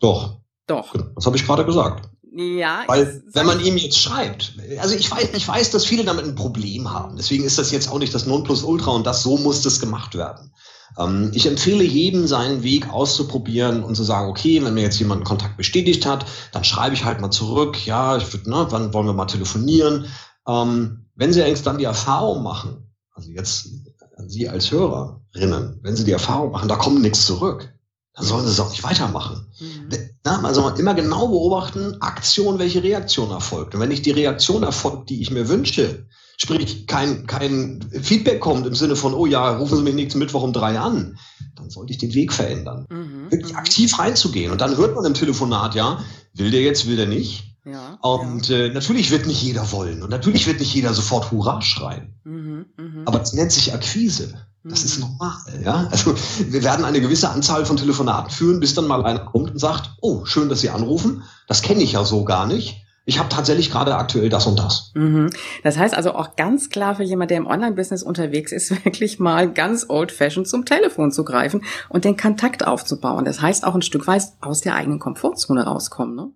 [0.00, 0.38] Doch.
[0.66, 0.92] Doch.
[0.92, 2.08] Genau, das habe ich gerade gesagt.
[2.30, 2.84] Ja.
[2.86, 6.34] Weil, wenn man ihm jetzt schreibt, also ich weiß, ich weiß, dass viele damit ein
[6.34, 7.16] Problem haben.
[7.16, 10.52] Deswegen ist das jetzt auch nicht das Nonplusultra und das, so muss das gemacht werden.
[10.96, 15.20] Ähm, ich empfehle jedem, seinen Weg auszuprobieren und zu sagen, okay, wenn mir jetzt jemand
[15.20, 18.92] einen Kontakt bestätigt hat, dann schreibe ich halt mal zurück, ja, ich würde, ne, wann
[18.94, 20.06] wollen wir mal telefonieren?
[20.46, 23.68] Ähm, wenn Sie allerdings dann die Erfahrung machen, also jetzt
[24.16, 27.72] an Sie als Hörerinnen, wenn Sie die Erfahrung machen, da kommt nichts zurück,
[28.14, 29.46] dann sollen Sie es auch nicht weitermachen.
[29.60, 29.88] Mhm.
[30.24, 33.74] Na, also immer genau beobachten, Aktion, welche Reaktion erfolgt.
[33.74, 36.06] Und wenn nicht die Reaktion erfolgt, die ich mir wünsche,
[36.38, 40.44] sprich kein, kein Feedback kommt im Sinne von, oh ja, rufen Sie mich nächsten Mittwoch
[40.44, 41.18] um drei an,
[41.56, 42.86] dann sollte ich den Weg verändern.
[42.88, 43.58] Mhm, Wirklich mhm.
[43.58, 44.52] aktiv reinzugehen.
[44.52, 45.98] Und dann hört man im Telefonat, ja,
[46.34, 47.56] will der jetzt, will der nicht.
[47.66, 48.56] Ja, und ja.
[48.56, 52.14] Äh, natürlich wird nicht jeder wollen und natürlich wird nicht jeder sofort Hurra schreien.
[52.24, 53.02] Mhm, mh.
[53.04, 54.32] Aber es nennt sich Akquise.
[54.64, 55.06] Das ist mhm.
[55.06, 55.88] normal, ja.
[55.90, 56.14] Also
[56.48, 59.90] wir werden eine gewisse Anzahl von Telefonaten führen, bis dann mal einer kommt und sagt,
[60.00, 61.24] oh, schön, dass Sie anrufen.
[61.46, 64.92] Das kenne ich ja so gar nicht ich habe tatsächlich gerade aktuell das und das.
[64.94, 65.30] Mhm.
[65.62, 69.50] Das heißt also auch ganz klar für jemand, der im Online-Business unterwegs ist, wirklich mal
[69.50, 73.24] ganz old-fashioned zum Telefon zu greifen und den Kontakt aufzubauen.
[73.24, 76.30] Das heißt auch ein Stück weit aus der eigenen Komfortzone rauskommen, ne?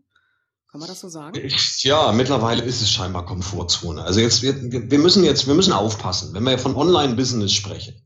[0.70, 1.38] Kann man das so sagen?
[1.80, 4.02] Ja, mittlerweile ist es scheinbar Komfortzone.
[4.02, 4.54] Also jetzt, wir,
[4.90, 7.96] wir müssen jetzt, wir müssen aufpassen, wenn wir von Online-Business sprechen.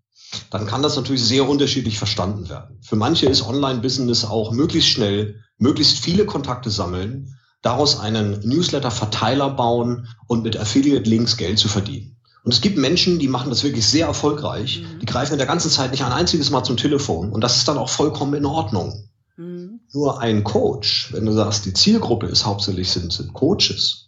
[0.50, 2.80] dann kann das natürlich sehr unterschiedlich verstanden werden.
[2.82, 7.32] Für manche ist Online-Business auch möglichst schnell, möglichst viele Kontakte sammeln,
[7.66, 12.16] daraus einen Newsletter-Verteiler bauen und mit Affiliate-Links Geld zu verdienen.
[12.44, 14.80] Und es gibt Menschen, die machen das wirklich sehr erfolgreich.
[14.80, 15.00] Mhm.
[15.00, 17.32] Die greifen in der ganzen Zeit nicht ein einziges Mal zum Telefon.
[17.32, 19.08] Und das ist dann auch vollkommen in Ordnung.
[19.36, 19.80] Mhm.
[19.92, 24.06] Nur ein Coach, wenn du sagst, die Zielgruppe ist hauptsächlich sind, sind Coaches,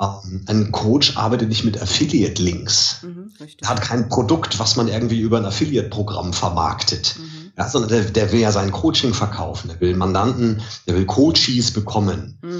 [0.00, 3.02] ähm, ein Coach arbeitet nicht mit Affiliate-Links.
[3.02, 7.16] Mhm, er hat kein Produkt, was man irgendwie über ein Affiliate-Programm vermarktet.
[7.18, 7.52] Mhm.
[7.56, 9.68] Ja, sondern der, der, will ja sein Coaching verkaufen.
[9.68, 12.38] Der will Mandanten, der will Coaches bekommen.
[12.42, 12.53] Mhm.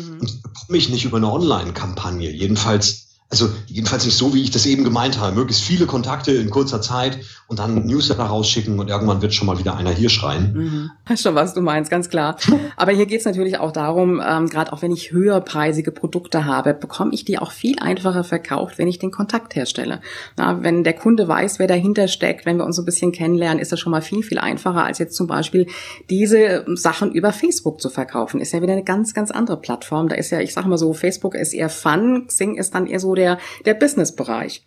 [0.54, 2.30] Bekomme ich nicht über eine Online-Kampagne.
[2.30, 3.03] Jedenfalls
[3.40, 5.34] also jedenfalls nicht so, wie ich das eben gemeint habe.
[5.34, 7.18] Möglichst viele Kontakte in kurzer Zeit
[7.48, 10.52] und dann Newsletter rausschicken und irgendwann wird schon mal wieder einer hier schreien.
[10.52, 10.90] Mhm.
[11.06, 12.36] Weiß schon, was du meinst, ganz klar.
[12.76, 16.74] Aber hier geht es natürlich auch darum, ähm, gerade auch wenn ich höherpreisige Produkte habe,
[16.74, 20.00] bekomme ich die auch viel einfacher verkauft, wenn ich den Kontakt herstelle.
[20.36, 23.58] Na, wenn der Kunde weiß, wer dahinter steckt, wenn wir uns so ein bisschen kennenlernen,
[23.58, 25.66] ist das schon mal viel, viel einfacher, als jetzt zum Beispiel
[26.08, 28.40] diese Sachen über Facebook zu verkaufen.
[28.40, 30.08] Ist ja wieder eine ganz, ganz andere Plattform.
[30.08, 33.00] Da ist ja, ich sag mal so, Facebook ist eher Fun, Xing ist dann eher
[33.00, 34.62] so der der, der Business-Bereich.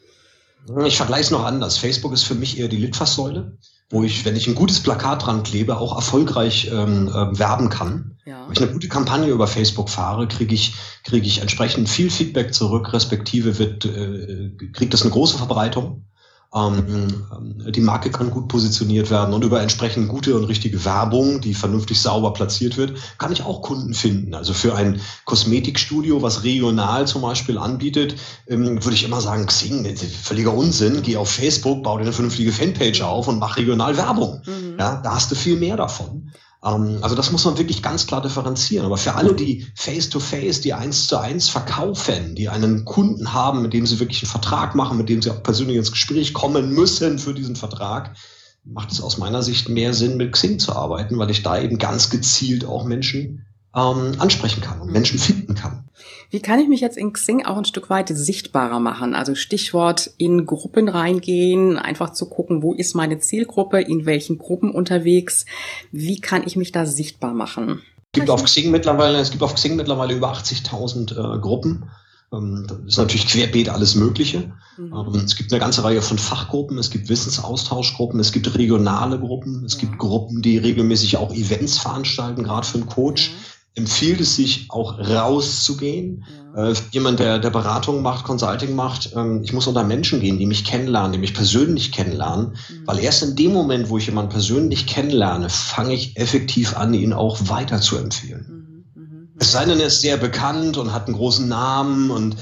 [0.86, 1.78] Ich vergleiche es noch anders.
[1.78, 3.58] Facebook ist für mich eher die Litfaßsäule,
[3.89, 8.17] wo ich, wenn ich ein gutes Plakat dran klebe, auch erfolgreich ähm, äh, werben kann.
[8.26, 8.46] Ja.
[8.46, 12.54] Wenn ich eine gute Kampagne über Facebook fahre, kriege ich, kriege ich entsprechend viel Feedback
[12.54, 16.07] zurück, respektive wird, äh, kriegt das eine große Verbreitung.
[16.56, 21.42] Ähm, ähm, die Marke kann gut positioniert werden und über entsprechend gute und richtige Werbung,
[21.42, 24.34] die vernünftig sauber platziert wird, kann ich auch Kunden finden.
[24.34, 28.16] Also für ein Kosmetikstudio, was regional zum Beispiel anbietet,
[28.48, 32.54] ähm, würde ich immer sagen, Xing, völliger Unsinn, geh auf Facebook, bau dir eine vernünftige
[32.54, 34.42] Fanpage auf und mach regional Werbung.
[34.46, 34.80] Mhm.
[34.80, 36.32] Ja, da hast du viel mehr davon.
[36.63, 38.86] Ähm, also das muss man wirklich ganz klar differenzieren.
[38.86, 43.62] Aber für alle, die face-to-face, -face, die eins zu eins verkaufen, die einen Kunden haben,
[43.62, 46.72] mit dem sie wirklich einen Vertrag machen, mit dem sie auch persönlich ins Gespräch kommen
[46.74, 48.15] müssen für diesen Vertrag,
[48.63, 51.78] macht es aus meiner Sicht mehr Sinn, mit Xing zu arbeiten, weil ich da eben
[51.78, 53.46] ganz gezielt auch Menschen
[53.78, 55.84] ähm, ansprechen kann und Menschen finden kann.
[56.30, 59.13] Wie kann ich mich jetzt in Xing auch ein Stück weit sichtbarer machen?
[59.13, 64.72] Also Stichwort in Gruppen reingehen, einfach zu gucken, wo ist meine Zielgruppe, in welchen Gruppen
[64.72, 65.46] unterwegs,
[65.92, 67.82] wie kann ich mich da sichtbar machen?
[68.12, 71.90] Es gibt auf Xing mittlerweile, es gibt auf Xing mittlerweile über 80.000 äh, Gruppen.
[72.34, 74.52] Ähm, das ist natürlich querbeet alles Mögliche.
[74.78, 74.94] Mhm.
[74.94, 79.63] Ähm, es gibt eine ganze Reihe von Fachgruppen, es gibt Wissensaustauschgruppen, es gibt regionale Gruppen,
[79.66, 79.82] es ja.
[79.82, 83.32] gibt Gruppen, die regelmäßig auch Events veranstalten, gerade für einen Coach.
[83.32, 86.26] Mhm empfiehlt es sich auch rauszugehen.
[86.56, 86.72] Ja.
[86.72, 90.48] Äh, jemand, der, der Beratung macht, Consulting macht, ähm, ich muss unter Menschen gehen, die
[90.48, 92.88] mich kennenlernen, die mich persönlich kennenlernen, mhm.
[92.88, 97.13] weil erst in dem Moment, wo ich jemanden persönlich kennenlerne, fange ich effektiv an, ihn
[97.13, 98.84] auch weiter zu empfehlen.
[98.96, 99.02] Mhm.
[99.02, 99.28] Mhm.
[99.38, 102.36] Es sei denn, er ist sehr bekannt und hat einen großen Namen und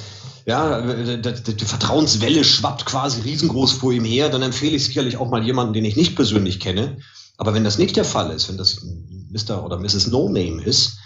[0.45, 5.43] ja, die Vertrauenswelle schwappt quasi riesengroß vor ihm her, dann empfehle ich sicherlich auch mal
[5.43, 6.97] jemanden, den ich nicht persönlich kenne.
[7.37, 8.85] Aber wenn das nicht der Fall ist, wenn das
[9.31, 9.65] Mr.
[9.65, 10.07] oder Mrs.
[10.07, 10.99] No Name ist,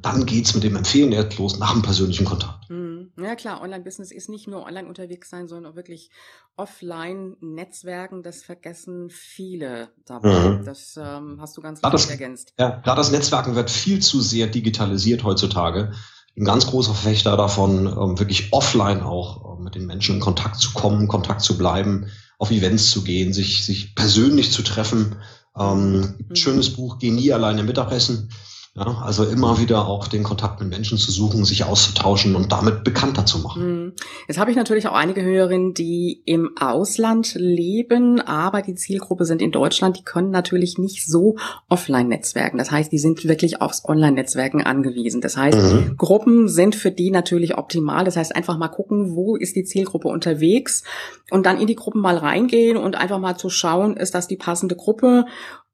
[0.00, 2.70] dann geht's mit dem Empfehlen erst los nach dem persönlichen Kontakt.
[2.70, 3.10] Mhm.
[3.20, 6.10] Ja klar, Online-Business ist nicht nur online unterwegs sein, sondern auch wirklich
[6.56, 8.22] offline Netzwerken.
[8.22, 10.50] Das vergessen viele dabei.
[10.50, 10.64] Mhm.
[10.64, 12.54] Das ähm, hast du ganz gut ergänzt.
[12.58, 15.92] Ja, gerade das Netzwerken wird viel zu sehr digitalisiert heutzutage.
[16.38, 20.56] Ein ganz großer Fechter davon, ähm, wirklich offline auch äh, mit den Menschen in Kontakt
[20.56, 22.06] zu kommen, Kontakt zu bleiben,
[22.38, 25.16] auf Events zu gehen, sich, sich persönlich zu treffen.
[25.58, 26.34] Ähm, mhm.
[26.34, 28.30] Schönes Buch, Geh nie alleine Mittagessen
[28.76, 32.84] ja, also immer wieder auch den Kontakt mit Menschen zu suchen, sich auszutauschen und damit
[32.84, 33.62] bekannter zu machen.
[33.62, 33.92] Hm.
[34.28, 39.40] Jetzt habe ich natürlich auch einige Hörerinnen, die im Ausland leben, aber die Zielgruppe sind
[39.40, 39.96] in Deutschland.
[39.98, 41.36] Die können natürlich nicht so
[41.70, 42.58] offline netzwerken.
[42.58, 45.22] Das heißt, die sind wirklich aufs Online-Netzwerken angewiesen.
[45.22, 45.96] Das heißt, mhm.
[45.96, 48.04] Gruppen sind für die natürlich optimal.
[48.04, 50.84] Das heißt, einfach mal gucken, wo ist die Zielgruppe unterwegs
[51.30, 54.36] und dann in die Gruppen mal reingehen und einfach mal zu schauen, ist das die
[54.36, 55.24] passende Gruppe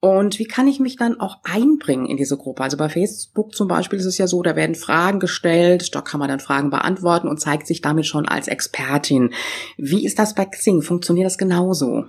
[0.05, 2.65] und wie kann ich mich dann auch einbringen in diese Gruppe?
[2.65, 6.19] Also bei Facebook zum Beispiel ist es ja so, da werden Fragen gestellt, da kann
[6.19, 9.33] man dann Fragen beantworten und zeigt sich damit schon als Expertin.
[9.77, 10.83] Wie ist das bei Xing?
[10.83, 12.07] Funktioniert das genauso?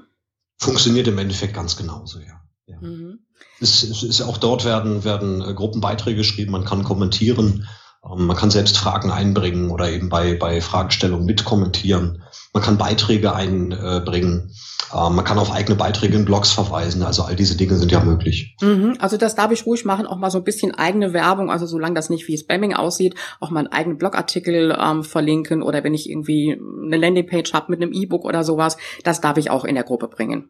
[0.58, 2.42] Funktioniert im Endeffekt ganz genauso, ja.
[2.66, 2.82] ja.
[2.82, 3.20] Mhm.
[3.60, 7.68] Es, es ist auch dort werden, werden äh, Gruppenbeiträge geschrieben, man kann kommentieren,
[8.04, 12.24] man kann selbst Fragen einbringen oder eben bei, bei Fragestellungen mitkommentieren.
[12.54, 14.54] Man kann Beiträge einbringen.
[14.94, 17.02] Ähm, man kann auf eigene Beiträge in Blogs verweisen.
[17.04, 18.58] Also all diese Dinge sind ja möglich.
[18.62, 21.66] Mhm, also das darf ich ruhig machen, auch mal so ein bisschen eigene Werbung, also
[21.66, 25.94] solange das nicht wie Spamming aussieht, auch mal einen eigenen Blogartikel ähm, verlinken oder wenn
[25.94, 29.76] ich irgendwie eine Landingpage habe mit einem E-Book oder sowas, das darf ich auch in
[29.76, 30.50] der Gruppe bringen.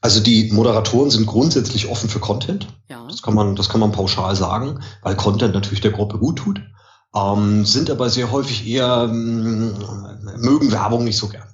[0.00, 2.66] Also die Moderatoren sind grundsätzlich offen für Content.
[2.88, 3.06] Ja.
[3.08, 6.60] Das kann man, das kann man pauschal sagen, weil Content natürlich der Gruppe gut tut.
[7.14, 9.74] Ähm, sind aber sehr häufig eher, ähm,
[10.38, 11.48] mögen Werbung nicht so gern.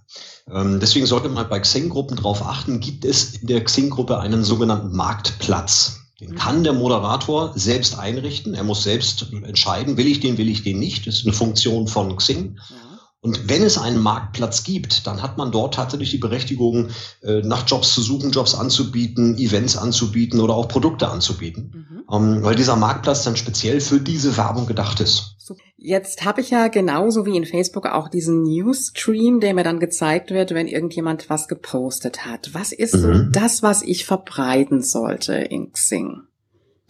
[0.51, 4.95] Ähm, deswegen sollte man bei Xing-Gruppen darauf achten, gibt es in der Xing-Gruppe einen sogenannten
[4.95, 5.99] Marktplatz.
[6.21, 8.55] Den kann der Moderator selbst einrichten.
[8.55, 11.07] Er muss selbst entscheiden, will ich den, will ich den nicht.
[11.07, 12.57] Das ist eine Funktion von Xing.
[12.57, 12.77] Ja.
[13.21, 16.91] Und wenn es einen Marktplatz gibt, dann hat man dort tatsächlich die Berechtigung,
[17.23, 22.05] äh, nach Jobs zu suchen, Jobs anzubieten, Events anzubieten oder auch Produkte anzubieten, mhm.
[22.11, 25.35] Ähm, weil dieser Marktplatz dann speziell für diese Werbung gedacht ist.
[25.81, 30.31] Jetzt habe ich ja genauso wie in Facebook auch diesen Newsstream, der mir dann gezeigt
[30.31, 32.51] wird, wenn irgendjemand was gepostet hat.
[32.53, 33.31] Was ist mhm.
[33.33, 36.23] das, was ich verbreiten sollte in Xing?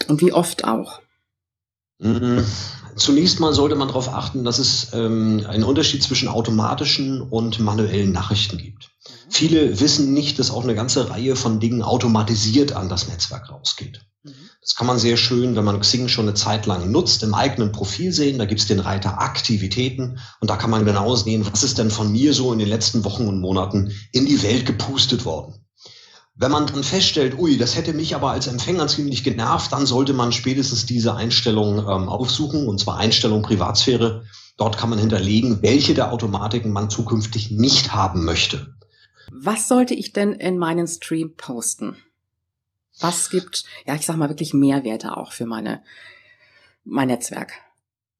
[0.08, 1.00] Und wie oft auch?
[1.98, 2.44] Mhm.
[2.96, 8.12] Zunächst mal sollte man darauf achten, dass es ähm, einen Unterschied zwischen automatischen und manuellen
[8.12, 8.90] Nachrichten gibt.
[9.06, 9.30] Mhm.
[9.30, 14.00] Viele wissen nicht, dass auch eine ganze Reihe von Dingen automatisiert an das Netzwerk rausgeht.
[14.24, 14.32] Mhm.
[14.60, 17.72] Das kann man sehr schön, wenn man Xing schon eine Zeit lang nutzt, im eigenen
[17.72, 18.38] Profil sehen.
[18.38, 21.90] Da gibt es den Reiter Aktivitäten und da kann man genau sehen, was ist denn
[21.90, 25.54] von mir so in den letzten Wochen und Monaten in die Welt gepustet worden.
[26.40, 30.12] Wenn man dann feststellt, ui, das hätte mich aber als Empfänger ziemlich genervt, dann sollte
[30.12, 34.24] man spätestens diese Einstellung ähm, aufsuchen, und zwar Einstellung Privatsphäre.
[34.56, 38.72] Dort kann man hinterlegen, welche der Automatiken man zukünftig nicht haben möchte.
[39.32, 41.96] Was sollte ich denn in meinen Stream posten?
[43.00, 45.82] Was gibt, ja, ich sag mal wirklich Mehrwerte auch für meine,
[46.84, 47.52] mein Netzwerk?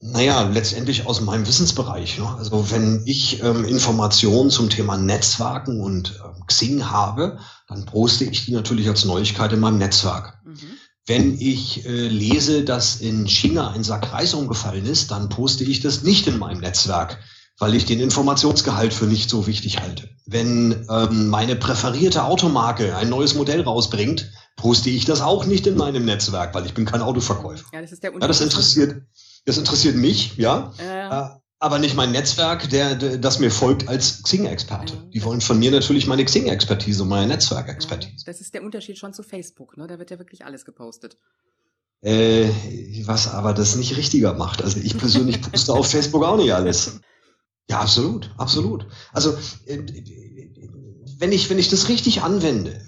[0.00, 2.18] Naja, letztendlich aus meinem Wissensbereich.
[2.18, 2.28] Ne?
[2.38, 8.44] Also wenn ich ähm, Informationen zum Thema Netzwerken und ähm, Xing habe, dann poste ich
[8.44, 10.38] die natürlich als Neuigkeit in meinem Netzwerk.
[10.44, 10.78] Mhm.
[11.06, 15.80] Wenn ich äh, lese, dass in China ein Sack Reis umgefallen ist, dann poste ich
[15.80, 17.18] das nicht in meinem Netzwerk,
[17.58, 20.08] weil ich den Informationsgehalt für nicht so wichtig halte.
[20.26, 25.76] Wenn ähm, meine präferierte Automarke ein neues Modell rausbringt, poste ich das auch nicht in
[25.76, 27.64] meinem Netzwerk, weil ich bin kein Autoverkäufer.
[27.72, 28.22] Ja, das ist der Unterschied.
[28.22, 29.02] Ja, das interessiert,
[29.48, 30.72] das interessiert mich, ja.
[30.78, 31.38] Äh.
[31.60, 34.92] Aber nicht mein Netzwerk, der, der das mir folgt als Xing-Experte.
[34.94, 35.00] Ja.
[35.12, 38.24] Die wollen von mir natürlich meine Xing-Expertise und meine Netzwerkexpertise.
[38.26, 39.88] Das ist der Unterschied schon zu Facebook, ne?
[39.88, 41.16] Da wird ja wirklich alles gepostet.
[42.00, 42.48] Äh,
[43.06, 44.62] was aber das nicht richtiger macht.
[44.62, 47.00] Also ich persönlich poste auf Facebook auch nicht alles.
[47.68, 48.86] Ja, absolut, absolut.
[49.12, 49.78] Also äh,
[51.18, 52.80] wenn ich, wenn ich das richtig anwende,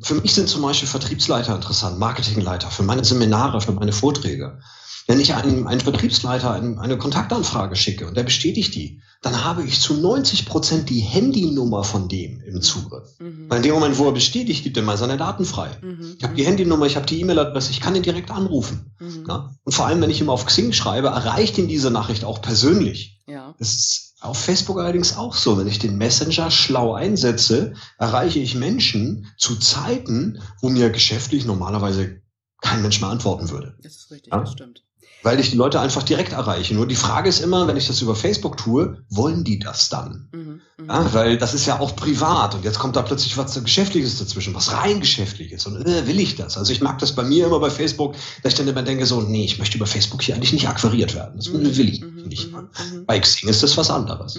[0.00, 4.60] für mich sind zum Beispiel Vertriebsleiter interessant, Marketingleiter, für meine Seminare, für meine Vorträge.
[5.06, 9.64] Wenn ich einem, einem Vertriebsleiter eine, eine Kontaktanfrage schicke und der bestätigt die, dann habe
[9.64, 13.08] ich zu 90 Prozent die Handynummer von dem im Zugriff.
[13.18, 13.46] Mhm.
[13.48, 15.70] Weil in dem Moment, wo er bestätigt, gibt er mal seine Daten frei.
[15.80, 16.16] Mhm.
[16.18, 18.94] Ich habe die Handynummer, ich habe die E-Mail-Adresse, ich kann ihn direkt anrufen.
[19.00, 19.24] Mhm.
[19.28, 19.54] Ja?
[19.64, 23.20] Und vor allem, wenn ich ihm auf Xing schreibe, erreicht ihn diese Nachricht auch persönlich.
[23.26, 23.54] Ja.
[23.58, 25.58] Das ist auf Facebook allerdings auch so.
[25.58, 32.22] Wenn ich den Messenger schlau einsetze, erreiche ich Menschen zu Zeiten, wo mir geschäftlich normalerweise
[32.60, 33.76] kein Mensch mehr antworten würde.
[33.82, 34.40] Das ist richtig, ja?
[34.40, 34.84] das stimmt
[35.22, 36.74] weil ich die Leute einfach direkt erreiche.
[36.74, 40.28] Nur die Frage ist immer, wenn ich das über Facebook tue, wollen die das dann?
[40.32, 40.88] Mhm, mhm.
[40.88, 44.54] ja, weil das ist ja auch privat und jetzt kommt da plötzlich was Geschäftliches dazwischen,
[44.54, 46.56] was rein Geschäftliches und äh, will ich das?
[46.56, 49.20] Also ich mag das bei mir immer bei Facebook, dass ich dann immer denke so,
[49.20, 51.34] nee, ich möchte über Facebook hier eigentlich nicht akquiriert werden.
[51.36, 52.52] Das mhm, will ich mhm, nicht.
[52.52, 53.06] Mhm, mhm.
[53.06, 54.36] Bei Xing ist das was anderes.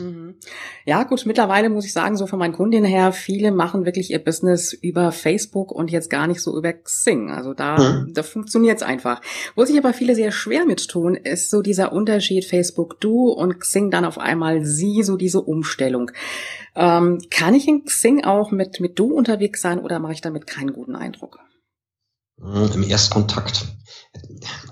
[0.86, 4.23] Ja gut, mittlerweile muss ich sagen, so von meinen Kundinnen her, viele machen wirklich ihr
[4.23, 7.32] Business über Facebook und jetzt gar nicht so über Xing.
[7.32, 9.21] Also da, da funktioniert es einfach.
[9.56, 13.29] Wo sich aber viele sehr schwer mit mit tun, ist so dieser Unterschied Facebook Du
[13.29, 16.12] und Xing dann auf einmal Sie, so diese Umstellung.
[16.75, 20.47] Ähm, kann ich in Xing auch mit, mit Du unterwegs sein oder mache ich damit
[20.47, 21.39] keinen guten Eindruck?
[22.41, 23.65] Hm, Im Erstkontakt.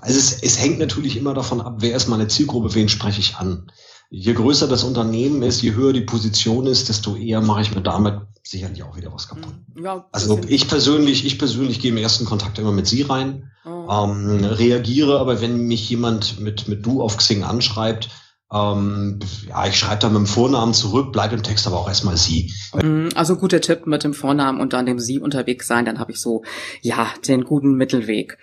[0.00, 3.36] Also es, es hängt natürlich immer davon ab, wer ist meine Zielgruppe, wen spreche ich
[3.36, 3.70] an.
[4.14, 7.80] Je größer das Unternehmen ist, je höher die Position ist, desto eher mache ich mir
[7.80, 9.54] damit sicherlich auch wieder was kaputt.
[9.82, 14.44] Ja, also ich persönlich, ich persönlich gehe im ersten Kontakt immer mit Sie rein ähm,
[14.44, 18.08] reagiere aber, wenn mich jemand mit, mit Du auf Xing anschreibt,
[18.52, 22.16] ähm, ja, ich schreibe dann mit dem Vornamen zurück, bleibt im Text aber auch erstmal
[22.16, 22.52] Sie.
[22.74, 26.12] Mhm, also guter Tipp mit dem Vornamen und dann dem Sie unterwegs sein, dann habe
[26.12, 26.42] ich so,
[26.80, 28.36] ja, den guten Mittelweg.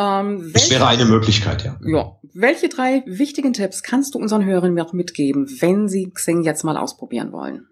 [0.00, 1.78] Ähm, das wäre eine Möglichkeit, ja.
[1.84, 2.16] Ja.
[2.32, 6.76] Welche drei wichtigen Tipps kannst du unseren Hörern noch mitgeben, wenn sie Xing jetzt mal
[6.78, 7.66] ausprobieren wollen?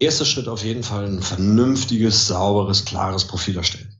[0.00, 3.98] Erster Schritt auf jeden Fall ein vernünftiges, sauberes, klares Profil erstellen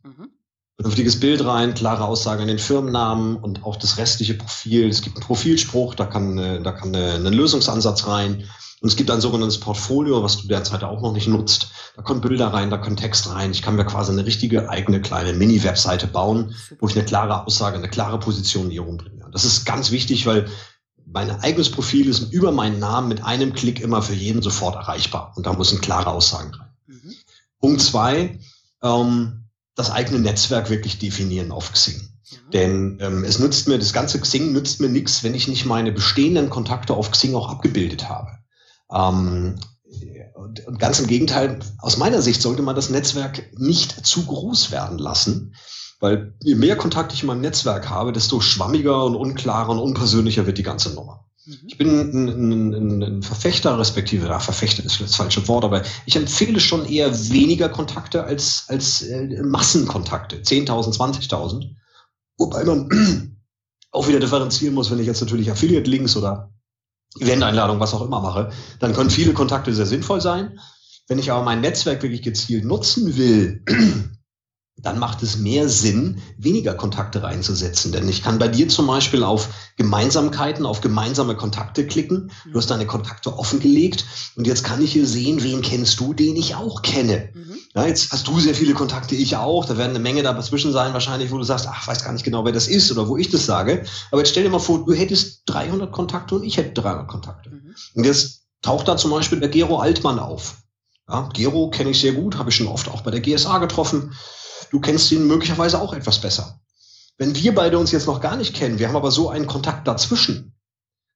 [0.78, 4.88] vernünftiges Bild rein, klare Aussage an den Firmennamen und auch das restliche Profil.
[4.88, 8.44] Es gibt einen Profilspruch, da kann, äh, da kann ein Lösungsansatz rein.
[8.80, 11.70] Und es gibt ein sogenanntes Portfolio, was du derzeit auch noch nicht nutzt.
[11.96, 13.50] Da kommen Bilder rein, da kommt Text rein.
[13.50, 17.76] Ich kann mir quasi eine richtige eigene kleine Mini-Webseite bauen, wo ich eine klare Aussage,
[17.76, 19.28] eine klare Positionierung bringe.
[19.32, 20.48] Das ist ganz wichtig, weil
[21.06, 25.32] mein eigenes Profil ist über meinen Namen mit einem Klick immer für jeden sofort erreichbar.
[25.34, 26.70] Und da müssen klare Aussagen rein.
[26.86, 27.14] Mhm.
[27.60, 28.38] Punkt zwei,
[28.80, 29.38] ähm,
[29.78, 31.96] das eigene Netzwerk wirklich definieren auf Xing.
[31.96, 32.50] Mhm.
[32.52, 35.92] Denn ähm, es nützt mir, das ganze Xing nützt mir nichts, wenn ich nicht meine
[35.92, 38.30] bestehenden Kontakte auf Xing auch abgebildet habe.
[38.92, 39.54] Ähm,
[40.34, 44.98] und ganz im Gegenteil, aus meiner Sicht sollte man das Netzwerk nicht zu groß werden
[44.98, 45.54] lassen,
[46.00, 50.46] weil je mehr Kontakt ich in meinem Netzwerk habe, desto schwammiger und unklarer und unpersönlicher
[50.46, 51.27] wird die ganze Nummer.
[51.48, 51.66] Mhm.
[51.66, 52.28] Ich bin ein,
[52.74, 57.11] ein, ein Verfechter, respektive, ja, Verfechter ist das falsche Wort, aber ich empfehle schon eher
[57.30, 61.74] weniger Kontakte als, als äh, Massenkontakte, 10.000, 20.000.
[62.37, 63.38] Wobei man
[63.92, 66.52] auch wieder differenzieren muss, wenn ich jetzt natürlich Affiliate-Links oder
[67.18, 70.58] Event-Einladung, was auch immer mache, dann können viele Kontakte sehr sinnvoll sein.
[71.08, 73.64] Wenn ich aber mein Netzwerk wirklich gezielt nutzen will,
[74.80, 77.90] dann macht es mehr Sinn, weniger Kontakte reinzusetzen.
[77.90, 82.30] Denn ich kann bei dir zum Beispiel auf Gemeinsamkeiten, auf gemeinsame Kontakte klicken.
[82.50, 84.04] Du hast deine Kontakte offengelegt
[84.36, 87.30] und jetzt kann ich hier sehen, wen kennst du, den ich auch kenne.
[87.34, 87.58] Mhm.
[87.74, 89.64] Ja, jetzt hast du sehr viele Kontakte, ich auch.
[89.64, 92.44] Da werden eine Menge dazwischen sein, wahrscheinlich, wo du sagst, ach, weiß gar nicht genau,
[92.44, 93.84] wer das ist oder wo ich das sage.
[94.12, 97.50] Aber jetzt stell dir mal vor, du hättest 300 Kontakte und ich hätte 300 Kontakte.
[97.50, 97.74] Mhm.
[97.94, 100.56] Und jetzt taucht da zum Beispiel der Gero Altmann auf.
[101.08, 104.12] Ja, Gero kenne ich sehr gut, habe ich schon oft auch bei der GSA getroffen
[104.70, 106.61] du kennst ihn möglicherweise auch etwas besser.
[107.16, 109.88] Wenn wir beide uns jetzt noch gar nicht kennen, wir haben aber so einen Kontakt
[109.88, 110.54] dazwischen,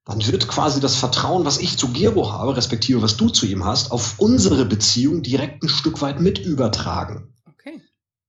[0.05, 3.65] dann wird quasi das Vertrauen, was ich zu Gero habe, respektive was du zu ihm
[3.65, 7.33] hast, auf unsere Beziehung direkt ein Stück weit mit übertragen.
[7.47, 7.81] Okay.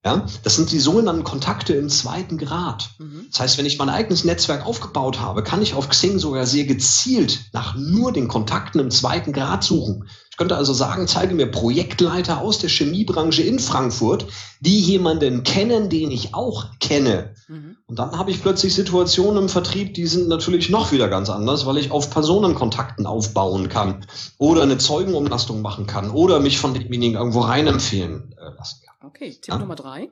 [0.06, 2.92] Ja, das sind die sogenannten Kontakte im zweiten Grad.
[3.00, 3.26] Mhm.
[3.32, 6.66] Das heißt, wenn ich mein eigenes Netzwerk aufgebaut habe, kann ich auf Xing sogar sehr
[6.66, 10.08] gezielt nach nur den Kontakten im zweiten Grad suchen.
[10.34, 14.26] Ich könnte also sagen, zeige mir Projektleiter aus der Chemiebranche in Frankfurt,
[14.62, 17.36] die jemanden kennen, den ich auch kenne.
[17.48, 17.78] Mhm.
[17.86, 21.68] Und dann habe ich plötzlich Situationen im Vertrieb, die sind natürlich noch wieder ganz anders,
[21.68, 24.08] weil ich auf Personenkontakten aufbauen kann
[24.40, 29.08] oder eine Zeugenumlastung machen kann oder mich von demjenigen irgendwo rein empfehlen äh, lassen kann.
[29.08, 29.60] Okay, Tipp ja?
[29.60, 30.10] Nummer drei.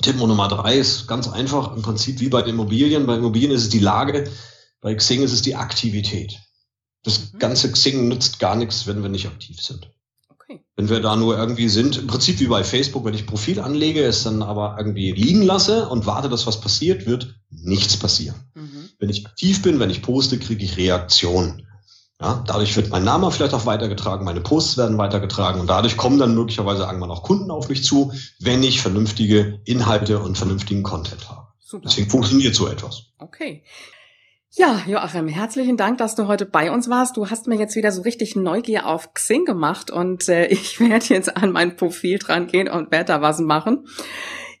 [0.00, 3.06] Tipp Nummer drei ist ganz einfach, im Prinzip wie bei den Immobilien.
[3.06, 4.30] Bei Immobilien ist es die Lage,
[4.80, 6.40] bei Xing ist es die Aktivität.
[7.02, 7.38] Das mhm.
[7.38, 9.90] ganze Xing nützt gar nichts, wenn wir nicht aktiv sind.
[10.28, 10.60] Okay.
[10.76, 14.04] Wenn wir da nur irgendwie sind, im Prinzip wie bei Facebook, wenn ich Profil anlege,
[14.04, 18.36] es dann aber irgendwie liegen lasse und warte, dass was passiert, wird nichts passieren.
[18.54, 18.88] Mhm.
[18.98, 21.66] Wenn ich aktiv bin, wenn ich poste, kriege ich Reaktionen.
[22.20, 26.18] Ja, dadurch wird mein Name vielleicht auch weitergetragen, meine Posts werden weitergetragen und dadurch kommen
[26.18, 31.28] dann möglicherweise irgendwann auch Kunden auf mich zu, wenn ich vernünftige Inhalte und vernünftigen Content
[31.28, 31.46] habe.
[31.60, 31.86] Super.
[31.86, 33.04] Deswegen funktioniert so etwas.
[33.18, 33.62] Okay.
[34.52, 37.18] Ja, Joachim, herzlichen Dank, dass du heute bei uns warst.
[37.18, 41.04] Du hast mir jetzt wieder so richtig Neugier auf Xing gemacht und äh, ich werde
[41.10, 43.86] jetzt an mein Profil dran gehen und werde da was machen.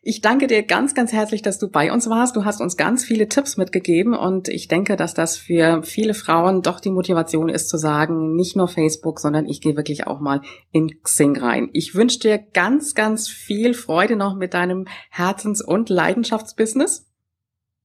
[0.02, 2.36] Ich danke dir ganz, ganz herzlich, dass du bei uns warst.
[2.36, 6.62] Du hast uns ganz viele Tipps mitgegeben und ich denke, dass das für viele Frauen
[6.62, 10.42] doch die Motivation ist zu sagen, nicht nur Facebook, sondern ich gehe wirklich auch mal
[10.70, 11.70] in Xing rein.
[11.72, 17.07] Ich wünsche dir ganz, ganz viel Freude noch mit deinem Herzens- und Leidenschaftsbusiness.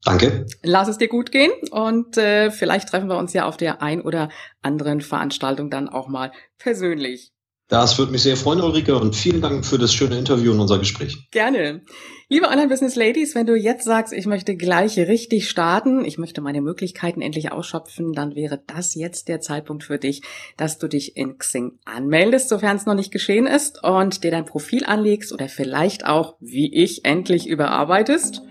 [0.05, 0.45] Danke.
[0.63, 4.01] Lass es dir gut gehen und äh, vielleicht treffen wir uns ja auf der ein
[4.01, 4.29] oder
[4.61, 7.31] anderen Veranstaltung dann auch mal persönlich.
[7.69, 10.77] Das würde mich sehr freuen, Ulrike, und vielen Dank für das schöne Interview und unser
[10.77, 11.29] Gespräch.
[11.31, 11.81] Gerne.
[12.29, 17.21] Liebe Online-Business-Ladies, wenn du jetzt sagst, ich möchte gleich richtig starten, ich möchte meine Möglichkeiten
[17.21, 20.21] endlich ausschöpfen, dann wäre das jetzt der Zeitpunkt für dich,
[20.57, 24.45] dass du dich in Xing anmeldest, sofern es noch nicht geschehen ist, und dir dein
[24.45, 28.41] Profil anlegst oder vielleicht auch, wie ich, endlich überarbeitest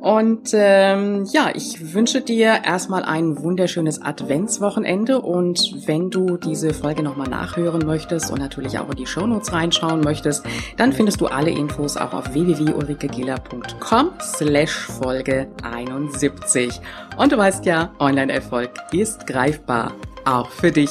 [0.00, 7.04] und ähm, ja, ich wünsche dir erstmal ein wunderschönes Adventswochenende und wenn du diese Folge
[7.04, 10.44] nochmal nachhören möchtest und natürlich auch in die Shownotes reinschauen möchtest,
[10.76, 16.80] dann findest du alle Infos auch auf www.ulrikegiller.com slash Folge 71.
[17.16, 19.92] Und du weißt ja, Online-Erfolg ist greifbar,
[20.24, 20.90] auch für dich.